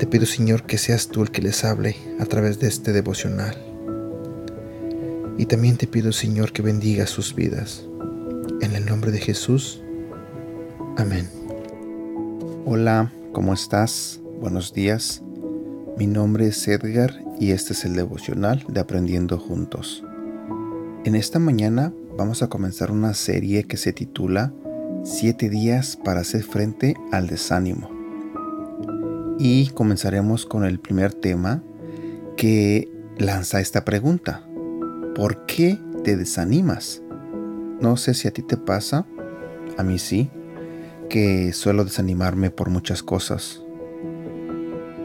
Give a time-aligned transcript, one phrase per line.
[0.00, 3.54] Te pido, Señor, que seas tú el que les hable a través de este devocional.
[5.36, 7.84] Y también te pido, Señor, que bendiga sus vidas.
[8.62, 9.82] En el nombre de Jesús.
[10.96, 11.28] Amén.
[12.64, 14.22] Hola, ¿cómo estás?
[14.40, 15.22] Buenos días,
[15.98, 20.02] mi nombre es Edgar y este es el devocional de Aprendiendo Juntos.
[21.04, 24.54] En esta mañana vamos a comenzar una serie que se titula
[25.04, 27.99] Siete días para hacer frente al desánimo.
[29.42, 31.62] Y comenzaremos con el primer tema
[32.36, 34.46] que lanza esta pregunta.
[35.14, 37.00] ¿Por qué te desanimas?
[37.80, 39.06] No sé si a ti te pasa,
[39.78, 40.28] a mí sí,
[41.08, 43.62] que suelo desanimarme por muchas cosas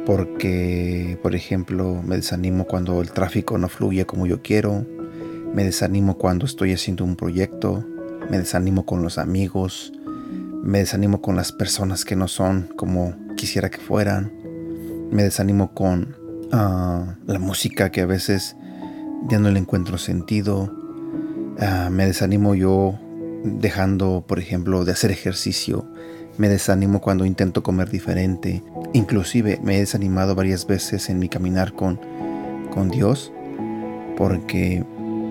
[0.06, 4.86] porque, por ejemplo, me desanimo cuando el tráfico no fluye como yo quiero,
[5.54, 7.84] me desanimo cuando estoy haciendo un proyecto,
[8.30, 9.94] me desanimo con los amigos,
[10.62, 14.32] me desanimo con las personas que no son como quisiera que fueran,
[15.12, 16.16] me desanimo con
[16.52, 18.56] ah, la música que a veces
[19.30, 20.74] ya no le encuentro sentido,
[21.60, 23.00] ah, me desanimo yo
[23.44, 25.86] dejando, por ejemplo, de hacer ejercicio,
[26.38, 28.64] me desanimo cuando intento comer diferente.
[28.94, 32.00] Inclusive me he desanimado varias veces en mi caminar con,
[32.74, 33.32] con Dios
[34.18, 34.84] porque,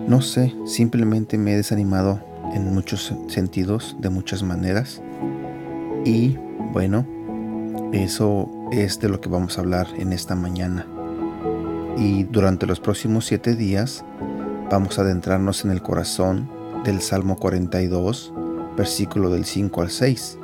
[0.09, 2.21] no sé, simplemente me he desanimado
[2.55, 5.03] en muchos sentidos, de muchas maneras.
[6.05, 6.37] Y
[6.73, 7.07] bueno,
[7.93, 10.87] eso es de lo que vamos a hablar en esta mañana.
[11.97, 14.05] Y durante los próximos siete días
[14.71, 16.51] vamos a adentrarnos en el corazón
[16.85, 18.33] del Salmo 42,
[18.77, 20.39] versículo del 5 al 6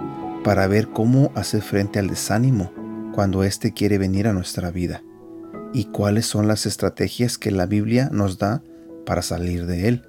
[0.44, 2.72] para ver cómo hacer frente al desánimo
[3.12, 5.02] cuando éste quiere venir a nuestra vida
[5.72, 8.62] y cuáles son las estrategias que la Biblia nos da
[9.04, 10.02] para salir de él.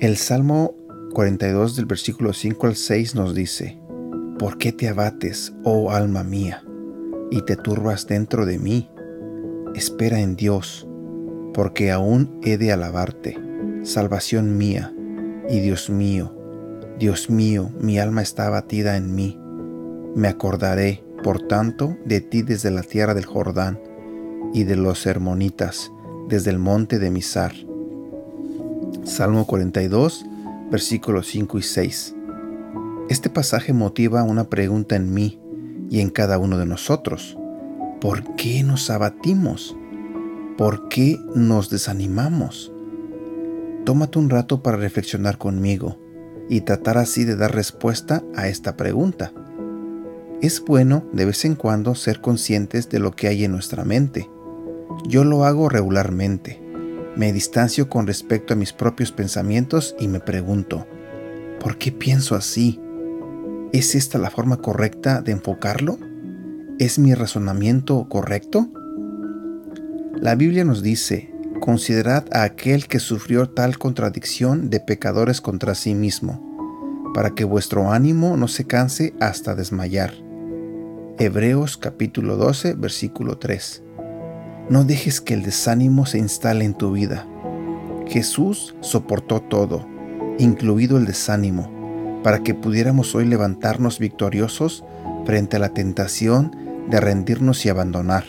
[0.00, 0.74] El Salmo
[1.12, 3.80] 42 del versículo 5 al 6 nos dice,
[4.40, 6.64] ¿Por qué te abates, oh alma mía,
[7.30, 8.90] y te turbas dentro de mí?
[9.76, 10.88] Espera en Dios,
[11.54, 13.38] porque aún he de alabarte,
[13.84, 14.92] salvación mía
[15.48, 16.34] y Dios mío
[17.00, 19.40] Dios mío, mi alma está abatida en mí.
[20.14, 23.80] Me acordaré, por tanto, de ti desde la tierra del Jordán
[24.52, 25.90] y de los hermonitas,
[26.28, 27.54] desde el monte de Misar.
[29.04, 30.26] Salmo 42,
[30.70, 32.16] versículos 5 y 6.
[33.10, 35.40] Este pasaje motiva una pregunta en mí
[35.90, 37.36] y en cada uno de nosotros.
[38.00, 39.76] ¿Por qué nos abatimos?
[40.56, 42.72] ¿Por qué nos desanimamos?
[43.84, 45.98] Tómate un rato para reflexionar conmigo
[46.48, 49.32] y tratar así de dar respuesta a esta pregunta.
[50.40, 54.30] Es bueno de vez en cuando ser conscientes de lo que hay en nuestra mente.
[55.08, 56.62] Yo lo hago regularmente.
[57.16, 60.86] Me distancio con respecto a mis propios pensamientos y me pregunto,
[61.58, 62.80] ¿por qué pienso así?
[63.72, 65.96] ¿Es esta la forma correcta de enfocarlo?
[66.80, 68.68] ¿Es mi razonamiento correcto?
[70.16, 75.94] La Biblia nos dice, Considerad a aquel que sufrió tal contradicción de pecadores contra sí
[75.94, 80.14] mismo, para que vuestro ánimo no se canse hasta desmayar.
[81.18, 83.84] Hebreos capítulo 12, versículo 3.
[84.68, 87.28] No dejes que el desánimo se instale en tu vida.
[88.08, 89.86] Jesús soportó todo,
[90.38, 91.79] incluido el desánimo,
[92.22, 94.84] para que pudiéramos hoy levantarnos victoriosos
[95.24, 96.54] frente a la tentación
[96.88, 98.24] de rendirnos y abandonar.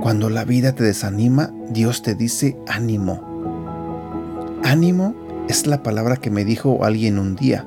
[0.00, 3.22] Cuando la vida te desanima, Dios te dice ánimo.
[4.62, 5.14] Ánimo
[5.48, 7.66] es la palabra que me dijo alguien un día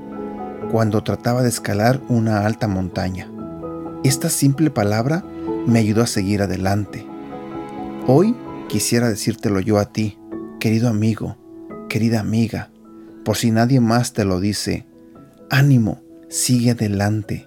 [0.72, 3.30] cuando trataba de escalar una alta montaña.
[4.04, 5.24] Esta simple palabra
[5.68, 7.06] me ayudó a seguir adelante.
[8.08, 8.36] Hoy
[8.68, 10.18] quisiera decírtelo yo a ti,
[10.60, 11.38] querido amigo,
[11.90, 12.72] querida amiga,
[13.26, 14.88] por si nadie más te lo dice.
[15.54, 17.46] Ánimo, sigue adelante,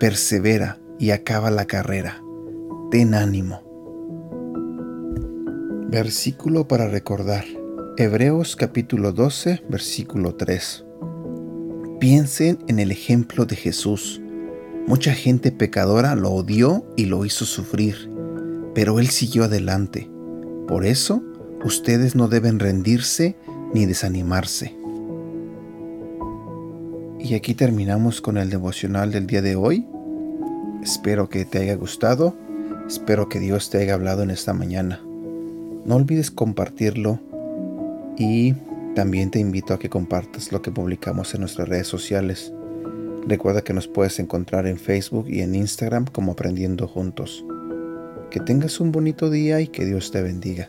[0.00, 2.22] persevera y acaba la carrera.
[2.90, 3.60] Ten ánimo.
[5.90, 7.44] Versículo para recordar.
[7.98, 10.86] Hebreos capítulo 12, versículo 3.
[12.00, 14.22] Piensen en el ejemplo de Jesús.
[14.86, 18.10] Mucha gente pecadora lo odió y lo hizo sufrir,
[18.74, 20.10] pero Él siguió adelante.
[20.66, 21.22] Por eso,
[21.66, 23.36] ustedes no deben rendirse
[23.74, 24.81] ni desanimarse.
[27.22, 29.86] Y aquí terminamos con el devocional del día de hoy.
[30.82, 32.34] Espero que te haya gustado
[32.88, 35.00] Espero que Dios te haya hablado en esta mañana.
[35.84, 37.20] No olvides compartirlo
[38.18, 38.54] y
[38.94, 42.52] también te invito a que compartas lo que publicamos en nuestras redes sociales.
[43.26, 47.44] Recuerda que nos puedes encontrar en Facebook y en Instagram como Aprendiendo Juntos.
[48.30, 50.68] Que tengas un bonito día y que Dios te bendiga.